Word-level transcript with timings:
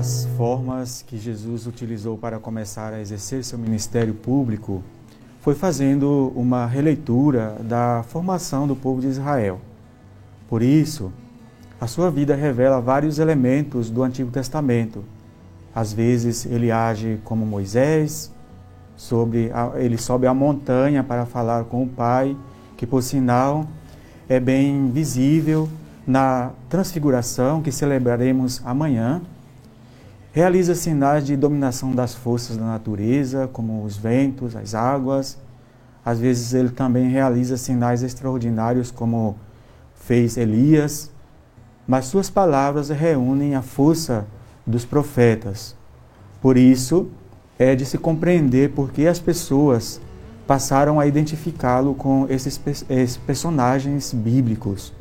das 0.00 0.26
formas 0.34 1.04
que 1.06 1.18
Jesus 1.18 1.66
utilizou 1.66 2.16
para 2.16 2.38
começar 2.38 2.90
a 2.90 3.02
exercer 3.02 3.44
seu 3.44 3.58
ministério 3.58 4.14
público 4.14 4.82
foi 5.42 5.54
fazendo 5.54 6.32
uma 6.34 6.64
releitura 6.64 7.56
da 7.60 8.02
formação 8.08 8.66
do 8.66 8.74
povo 8.74 9.02
de 9.02 9.08
Israel. 9.08 9.60
Por 10.48 10.62
isso, 10.62 11.12
a 11.78 11.86
sua 11.86 12.10
vida 12.10 12.34
revela 12.34 12.80
vários 12.80 13.18
elementos 13.18 13.90
do 13.90 14.02
Antigo 14.02 14.30
Testamento. 14.30 15.04
Às 15.74 15.92
vezes 15.92 16.46
ele 16.46 16.72
age 16.72 17.20
como 17.22 17.44
Moisés, 17.44 18.32
sobre 18.96 19.50
a, 19.52 19.72
ele 19.74 19.98
sobe 19.98 20.26
a 20.26 20.32
montanha 20.32 21.04
para 21.04 21.26
falar 21.26 21.64
com 21.64 21.82
o 21.82 21.86
Pai, 21.86 22.34
que 22.74 22.86
por 22.86 23.02
sinal 23.02 23.66
é 24.30 24.40
bem 24.40 24.90
visível 24.90 25.68
na 26.06 26.52
transfiguração 26.70 27.60
que 27.60 27.70
celebraremos 27.70 28.62
amanhã. 28.64 29.20
Realiza 30.32 30.76
sinais 30.76 31.26
de 31.26 31.36
dominação 31.36 31.92
das 31.92 32.14
forças 32.14 32.56
da 32.56 32.64
natureza, 32.64 33.48
como 33.52 33.84
os 33.84 33.96
ventos, 33.96 34.54
as 34.54 34.74
águas. 34.74 35.36
Às 36.04 36.20
vezes 36.20 36.54
ele 36.54 36.70
também 36.70 37.08
realiza 37.08 37.56
sinais 37.56 38.02
extraordinários, 38.02 38.90
como 38.90 39.36
fez 39.94 40.36
Elias. 40.36 41.10
Mas 41.86 42.04
suas 42.06 42.30
palavras 42.30 42.90
reúnem 42.90 43.56
a 43.56 43.62
força 43.62 44.24
dos 44.64 44.84
profetas. 44.84 45.74
Por 46.40 46.56
isso, 46.56 47.08
é 47.58 47.74
de 47.74 47.84
se 47.84 47.98
compreender 47.98 48.70
por 48.70 48.92
que 48.92 49.06
as 49.06 49.18
pessoas 49.18 50.00
passaram 50.46 50.98
a 50.98 51.06
identificá-lo 51.06 51.94
com 51.94 52.26
esses, 52.28 52.60
esses, 52.88 53.16
personagens 53.16 54.12
bíblicos. 54.12 54.92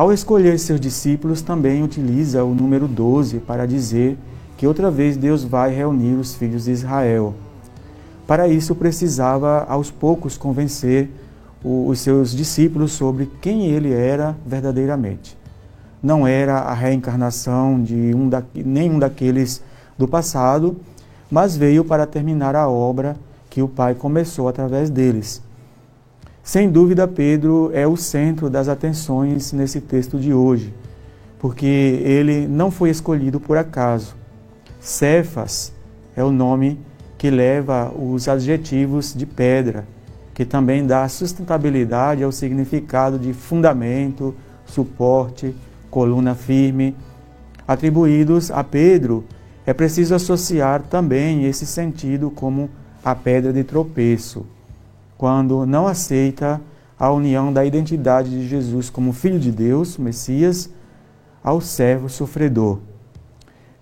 Ao 0.00 0.10
escolher 0.10 0.58
seus 0.58 0.80
discípulos, 0.80 1.42
também 1.42 1.82
utiliza 1.82 2.42
o 2.42 2.54
número 2.54 2.88
12 2.88 3.40
para 3.40 3.66
dizer 3.66 4.16
que 4.56 4.66
outra 4.66 4.90
vez 4.90 5.14
Deus 5.14 5.44
vai 5.44 5.74
reunir 5.74 6.14
os 6.14 6.34
filhos 6.34 6.64
de 6.64 6.70
Israel. 6.70 7.34
Para 8.26 8.48
isso, 8.48 8.74
precisava 8.74 9.66
aos 9.68 9.90
poucos 9.90 10.38
convencer 10.38 11.10
os 11.62 12.00
seus 12.00 12.34
discípulos 12.34 12.92
sobre 12.92 13.30
quem 13.42 13.66
ele 13.66 13.92
era 13.92 14.34
verdadeiramente. 14.46 15.36
Não 16.02 16.26
era 16.26 16.60
a 16.60 16.72
reencarnação 16.72 17.82
de 17.82 18.14
um 18.14 18.26
da, 18.26 18.42
nenhum 18.54 18.98
daqueles 18.98 19.62
do 19.98 20.08
passado, 20.08 20.78
mas 21.30 21.58
veio 21.58 21.84
para 21.84 22.06
terminar 22.06 22.56
a 22.56 22.66
obra 22.66 23.18
que 23.50 23.60
o 23.60 23.68
Pai 23.68 23.94
começou 23.94 24.48
através 24.48 24.88
deles. 24.88 25.42
Sem 26.42 26.70
dúvida, 26.70 27.06
Pedro 27.06 27.70
é 27.72 27.86
o 27.86 27.96
centro 27.96 28.48
das 28.48 28.68
atenções 28.68 29.52
nesse 29.52 29.80
texto 29.80 30.18
de 30.18 30.32
hoje, 30.32 30.74
porque 31.38 31.66
ele 31.66 32.46
não 32.48 32.70
foi 32.70 32.90
escolhido 32.90 33.38
por 33.38 33.56
acaso. 33.56 34.16
Cefas 34.80 35.72
é 36.16 36.24
o 36.24 36.32
nome 36.32 36.78
que 37.18 37.30
leva 37.30 37.92
os 37.94 38.26
adjetivos 38.28 39.14
de 39.14 39.26
pedra, 39.26 39.86
que 40.32 40.44
também 40.44 40.86
dá 40.86 41.06
sustentabilidade 41.08 42.22
ao 42.22 42.32
significado 42.32 43.18
de 43.18 43.34
fundamento, 43.34 44.34
suporte, 44.64 45.54
coluna 45.90 46.34
firme, 46.34 46.96
atribuídos 47.68 48.50
a 48.50 48.64
Pedro 48.64 49.24
é 49.66 49.72
preciso 49.72 50.14
associar 50.14 50.82
também 50.82 51.44
esse 51.44 51.66
sentido 51.66 52.30
como 52.30 52.70
a 53.04 53.14
pedra 53.14 53.52
de 53.52 53.62
tropeço, 53.62 54.46
quando 55.20 55.66
não 55.66 55.86
aceita 55.86 56.62
a 56.98 57.12
união 57.12 57.52
da 57.52 57.62
identidade 57.62 58.30
de 58.30 58.48
Jesus 58.48 58.88
como 58.88 59.12
Filho 59.12 59.38
de 59.38 59.52
Deus, 59.52 59.98
Messias, 59.98 60.70
ao 61.44 61.60
servo 61.60 62.08
sofredor. 62.08 62.78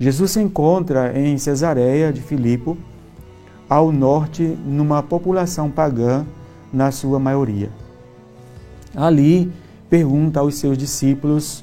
Jesus 0.01 0.33
se 0.33 0.41
encontra 0.41 1.17
em 1.17 1.39
Cesareia 1.39 2.13
de 2.13 2.21
Filipe, 2.21 2.77
ao 3.71 3.93
norte, 3.93 4.43
numa 4.43 5.01
população 5.01 5.71
pagã, 5.71 6.27
na 6.73 6.91
sua 6.91 7.21
maioria. 7.21 7.71
Ali, 8.93 9.49
pergunta 9.89 10.41
aos 10.41 10.57
seus 10.57 10.77
discípulos, 10.77 11.63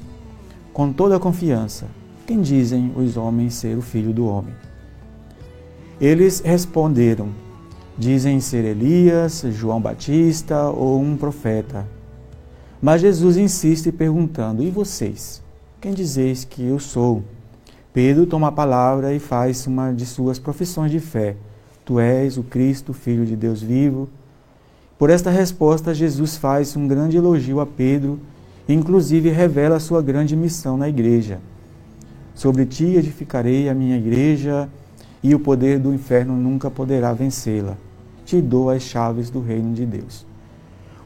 com 0.72 0.90
toda 0.90 1.16
a 1.16 1.20
confiança: 1.20 1.84
quem 2.26 2.40
dizem 2.40 2.94
os 2.96 3.18
homens 3.18 3.52
ser 3.52 3.76
o 3.76 3.82
filho 3.82 4.14
do 4.14 4.26
homem? 4.26 4.54
Eles 6.00 6.40
responderam: 6.40 7.28
Dizem 7.98 8.40
ser 8.40 8.62
Elias, 8.64 9.42
João 9.52 9.80
Batista 9.80 10.68
ou 10.68 11.00
um 11.00 11.16
profeta. 11.16 11.86
Mas 12.80 13.00
Jesus 13.00 13.38
insiste 13.38 13.90
perguntando: 13.90 14.62
E 14.62 14.70
vocês? 14.70 15.42
Quem 15.80 15.94
dizeis 15.94 16.44
que 16.44 16.62
eu 16.62 16.78
sou? 16.78 17.22
Pedro 17.94 18.26
toma 18.26 18.48
a 18.48 18.52
palavra 18.52 19.14
e 19.14 19.18
faz 19.18 19.66
uma 19.66 19.92
de 19.92 20.04
suas 20.04 20.38
profissões 20.38 20.90
de 20.90 21.00
fé: 21.00 21.36
Tu 21.86 21.98
és 21.98 22.36
o 22.36 22.42
Cristo, 22.42 22.92
Filho 22.92 23.24
de 23.24 23.34
Deus 23.34 23.62
vivo. 23.62 24.10
Por 24.98 25.08
esta 25.08 25.30
resposta, 25.30 25.94
Jesus 25.94 26.36
faz 26.36 26.76
um 26.76 26.86
grande 26.86 27.16
elogio 27.16 27.60
a 27.60 27.66
Pedro 27.66 28.20
e, 28.68 28.74
inclusive, 28.74 29.30
revela 29.30 29.80
sua 29.80 30.02
grande 30.02 30.36
missão 30.36 30.76
na 30.76 30.88
igreja. 30.88 31.40
Sobre 32.34 32.66
ti 32.66 32.96
edificarei 32.96 33.70
a 33.70 33.74
minha 33.74 33.96
igreja, 33.96 34.68
e 35.22 35.34
o 35.34 35.40
poder 35.40 35.78
do 35.78 35.94
inferno 35.94 36.36
nunca 36.36 36.70
poderá 36.70 37.12
vencê-la. 37.12 37.76
Te 38.26 38.42
dou 38.42 38.68
as 38.68 38.82
chaves 38.82 39.30
do 39.30 39.40
reino 39.40 39.72
de 39.72 39.86
Deus. 39.86 40.26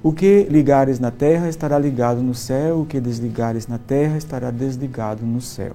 O 0.02 0.10
que 0.12 0.44
ligares 0.50 0.98
na 0.98 1.10
terra 1.10 1.50
estará 1.50 1.78
ligado 1.78 2.22
no 2.22 2.34
céu, 2.34 2.80
o 2.80 2.86
que 2.86 2.98
desligares 2.98 3.68
na 3.68 3.76
terra 3.76 4.16
estará 4.16 4.50
desligado 4.50 5.26
no 5.26 5.40
céu. 5.40 5.74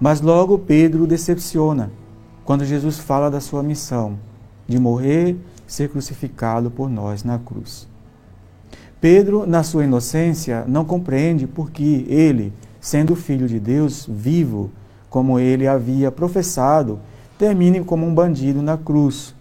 Mas 0.00 0.20
logo 0.20 0.56
Pedro 0.56 1.04
decepciona 1.04 1.90
quando 2.44 2.64
Jesus 2.64 2.98
fala 2.98 3.28
da 3.28 3.40
sua 3.40 3.60
missão 3.60 4.16
de 4.68 4.78
morrer, 4.78 5.36
ser 5.66 5.88
crucificado 5.88 6.70
por 6.70 6.88
nós 6.88 7.24
na 7.24 7.40
cruz. 7.40 7.88
Pedro, 9.00 9.44
na 9.46 9.64
sua 9.64 9.84
inocência, 9.84 10.64
não 10.68 10.84
compreende 10.84 11.44
por 11.46 11.72
que 11.72 12.06
ele, 12.08 12.52
sendo 12.80 13.16
filho 13.16 13.48
de 13.48 13.58
Deus 13.58 14.06
vivo, 14.08 14.70
como 15.10 15.40
ele 15.40 15.66
havia 15.66 16.12
professado, 16.12 17.00
termine 17.36 17.82
como 17.82 18.06
um 18.06 18.14
bandido 18.14 18.62
na 18.62 18.76
cruz. 18.76 19.34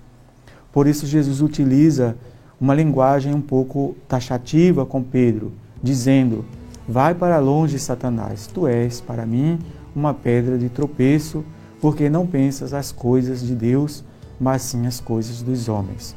Por 0.76 0.88
isso, 0.88 1.08
Jesus 1.08 1.40
utiliza 1.40 2.18
uma 2.60 2.76
linguagem 2.76 3.34
um 3.34 3.40
pouco 3.40 3.96
taxativa 4.10 4.86
com 4.86 5.02
Pedro, 5.02 5.54
dizendo: 5.82 6.44
Vai 6.86 7.16
para 7.16 7.40
longe, 7.40 7.80
Satanás, 7.80 8.46
tu 8.46 8.68
és 8.68 9.00
para 9.00 9.26
mim 9.26 9.58
uma 9.96 10.14
pedra 10.14 10.58
de 10.58 10.68
tropeço, 10.68 11.46
porque 11.80 12.10
não 12.10 12.28
pensas 12.28 12.74
as 12.74 12.92
coisas 12.92 13.40
de 13.40 13.56
Deus, 13.56 14.04
mas 14.38 14.64
sim 14.64 14.86
as 14.86 15.00
coisas 15.00 15.42
dos 15.42 15.70
homens. 15.70 16.14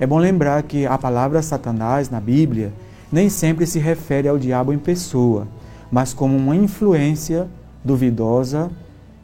É 0.00 0.06
bom 0.06 0.16
lembrar 0.16 0.62
que 0.62 0.86
a 0.86 0.96
palavra 0.96 1.42
Satanás 1.42 2.08
na 2.08 2.20
Bíblia 2.20 2.72
nem 3.12 3.28
sempre 3.28 3.66
se 3.66 3.78
refere 3.78 4.28
ao 4.28 4.38
diabo 4.38 4.72
em 4.72 4.78
pessoa, 4.78 5.46
mas 5.92 6.14
como 6.14 6.34
uma 6.34 6.56
influência 6.56 7.46
duvidosa 7.84 8.70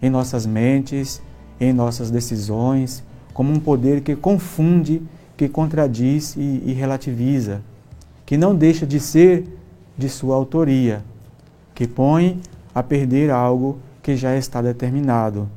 em 0.02 0.10
nossas 0.10 0.44
mentes, 0.44 1.22
em 1.58 1.72
nossas 1.72 2.10
decisões, 2.10 3.02
como 3.34 3.52
um 3.52 3.58
poder 3.58 4.00
que 4.00 4.16
confunde, 4.16 5.02
que 5.36 5.48
contradiz 5.48 6.36
e, 6.36 6.62
e 6.64 6.72
relativiza, 6.72 7.60
que 8.24 8.38
não 8.38 8.54
deixa 8.54 8.86
de 8.86 9.00
ser 9.00 9.44
de 9.98 10.08
sua 10.08 10.36
autoria, 10.36 11.04
que 11.74 11.86
põe 11.86 12.40
a 12.72 12.82
perder 12.82 13.30
algo 13.30 13.78
que 14.00 14.16
já 14.16 14.36
está 14.36 14.62
determinado. 14.62 15.48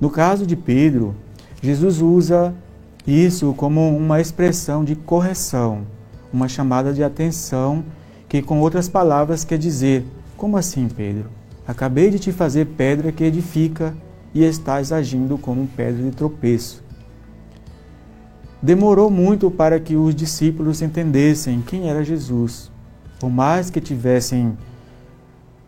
No 0.00 0.08
caso 0.08 0.46
de 0.46 0.54
Pedro, 0.54 1.14
Jesus 1.60 2.00
usa 2.00 2.54
isso 3.06 3.52
como 3.54 3.96
uma 3.96 4.20
expressão 4.20 4.84
de 4.84 4.94
correção, 4.94 5.82
uma 6.32 6.48
chamada 6.48 6.92
de 6.92 7.02
atenção 7.02 7.84
que 8.28 8.40
com 8.40 8.60
outras 8.60 8.88
palavras 8.88 9.44
quer 9.44 9.58
dizer: 9.58 10.04
Como 10.36 10.56
assim, 10.56 10.88
Pedro? 10.88 11.30
Acabei 11.66 12.10
de 12.10 12.18
te 12.18 12.32
fazer 12.32 12.66
pedra 12.66 13.10
que 13.10 13.24
edifica 13.24 13.94
e 14.34 14.44
estás 14.44 14.92
agindo 14.92 15.38
como 15.38 15.66
pedra 15.66 16.02
de 16.02 16.10
tropeço. 16.10 16.83
Demorou 18.64 19.10
muito 19.10 19.50
para 19.50 19.78
que 19.78 19.94
os 19.94 20.14
discípulos 20.14 20.80
entendessem 20.80 21.60
quem 21.60 21.90
era 21.90 22.02
Jesus. 22.02 22.72
Por 23.20 23.28
mais 23.28 23.68
que 23.68 23.78
tivessem 23.78 24.56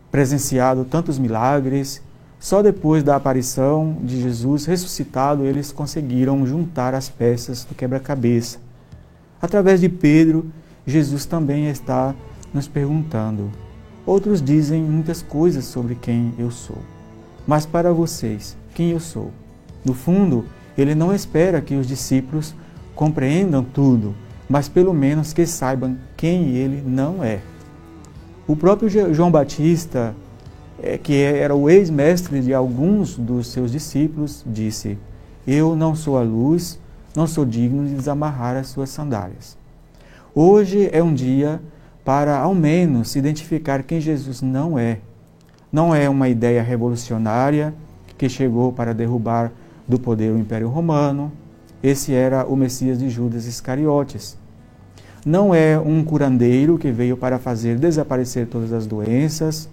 presenciado 0.09 0.83
tantos 0.83 1.19
milagres, 1.19 2.01
só 2.39 2.63
depois 2.63 3.03
da 3.03 3.15
aparição 3.15 3.97
de 4.01 4.19
Jesus 4.19 4.65
ressuscitado 4.65 5.45
eles 5.45 5.71
conseguiram 5.71 6.43
juntar 6.47 6.95
as 6.95 7.07
peças 7.07 7.63
do 7.63 7.75
quebra-cabeça. 7.75 8.57
Através 9.39 9.79
de 9.79 9.89
Pedro, 9.89 10.47
Jesus 10.83 11.23
também 11.23 11.69
está 11.69 12.15
nos 12.51 12.67
perguntando. 12.67 13.51
Outros 14.07 14.41
dizem 14.41 14.81
muitas 14.81 15.21
coisas 15.21 15.65
sobre 15.65 15.93
quem 15.93 16.33
eu 16.39 16.49
sou. 16.49 16.79
Mas 17.45 17.63
para 17.63 17.93
vocês, 17.93 18.57
quem 18.73 18.89
eu 18.89 18.99
sou? 18.99 19.31
No 19.85 19.93
fundo, 19.93 20.45
ele 20.75 20.95
não 20.95 21.13
espera 21.13 21.61
que 21.61 21.75
os 21.75 21.85
discípulos 21.85 22.55
compreendam 22.97 23.63
tudo, 23.63 24.13
mas 24.49 24.67
pelo 24.67 24.93
menos 24.93 25.31
que 25.31 25.45
saibam 25.45 25.97
quem 26.17 26.49
ele 26.49 26.83
não 26.85 27.23
é. 27.23 27.39
O 28.45 28.57
próprio 28.57 28.89
João 29.13 29.31
Batista 29.31 30.13
é, 30.81 30.97
que 30.97 31.15
era 31.15 31.55
o 31.55 31.69
ex-mestre 31.69 32.41
de 32.41 32.53
alguns 32.53 33.17
dos 33.17 33.47
seus 33.47 33.71
discípulos, 33.71 34.43
disse: 34.45 34.97
Eu 35.45 35.75
não 35.75 35.95
sou 35.95 36.17
a 36.17 36.21
luz, 36.21 36.79
não 37.15 37.25
sou 37.25 37.45
digno 37.45 37.85
de 37.87 37.95
desamarrar 37.95 38.55
as 38.55 38.67
suas 38.67 38.89
sandálias. 38.89 39.57
Hoje 40.35 40.89
é 40.91 41.01
um 41.01 41.13
dia 41.13 41.59
para, 42.05 42.37
ao 42.37 42.53
menos, 42.53 43.15
identificar 43.15 43.83
quem 43.83 43.99
Jesus 43.99 44.41
não 44.41 44.77
é. 44.77 44.99
Não 45.71 45.93
é 45.93 46.07
uma 46.07 46.29
ideia 46.29 46.61
revolucionária 46.61 47.73
que 48.17 48.29
chegou 48.29 48.71
para 48.71 48.93
derrubar 48.93 49.51
do 49.87 49.99
poder 49.99 50.31
o 50.31 50.37
Império 50.37 50.69
Romano. 50.69 51.31
Esse 51.87 52.13
era 52.13 52.45
o 52.45 52.55
Messias 52.55 52.99
de 52.99 53.09
Judas 53.09 53.45
Iscariotes. 53.45 54.37
Não 55.25 55.53
é 55.53 55.77
um 55.79 56.03
curandeiro 56.03 56.77
que 56.77 56.91
veio 56.91 57.15
para 57.15 57.37
fazer 57.37 57.77
desaparecer 57.77 58.47
todas 58.47 58.73
as 58.73 58.85
doenças 58.85 59.69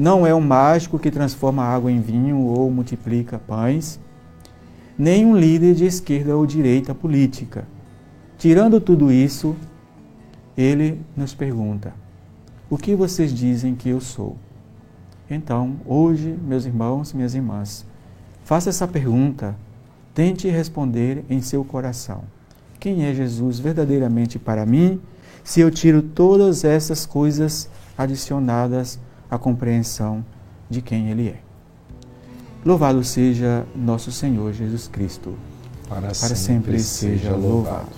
não 0.00 0.26
é 0.26 0.34
um 0.34 0.40
mágico 0.40 0.98
que 0.98 1.10
transforma 1.10 1.62
água 1.62 1.92
em 1.92 2.00
vinho 2.00 2.38
ou 2.38 2.70
multiplica 2.70 3.38
pães, 3.38 4.00
nem 4.96 5.26
um 5.26 5.36
líder 5.36 5.74
de 5.74 5.84
esquerda 5.84 6.34
ou 6.34 6.46
direita 6.46 6.94
política. 6.94 7.66
Tirando 8.38 8.80
tudo 8.80 9.12
isso, 9.12 9.54
ele 10.56 10.98
nos 11.14 11.34
pergunta: 11.34 11.92
O 12.70 12.78
que 12.78 12.94
vocês 12.94 13.30
dizem 13.30 13.74
que 13.74 13.90
eu 13.90 14.00
sou? 14.00 14.38
Então, 15.28 15.76
hoje, 15.84 16.34
meus 16.46 16.64
irmãos, 16.64 17.12
minhas 17.12 17.34
irmãs, 17.34 17.84
faça 18.42 18.70
essa 18.70 18.88
pergunta, 18.88 19.54
tente 20.14 20.48
responder 20.48 21.24
em 21.28 21.40
seu 21.40 21.64
coração. 21.64 22.22
Quem 22.78 23.04
é 23.04 23.14
Jesus 23.14 23.58
verdadeiramente 23.58 24.38
para 24.38 24.64
mim, 24.64 25.00
se 25.44 25.60
eu 25.60 25.70
tiro 25.70 26.02
todas 26.02 26.64
essas 26.64 27.04
coisas 27.04 27.68
adicionadas 27.96 28.98
a 29.30 29.38
compreensão 29.38 30.24
de 30.68 30.80
quem 30.80 31.10
Ele 31.10 31.28
é. 31.28 31.40
Louvado 32.64 33.02
seja 33.04 33.64
nosso 33.74 34.10
Senhor 34.12 34.52
Jesus 34.52 34.88
Cristo. 34.88 35.34
Para, 35.88 36.02
Para 36.02 36.12
sempre, 36.12 36.36
sempre, 36.36 36.80
seja 36.80 37.34
louvado. 37.34 37.88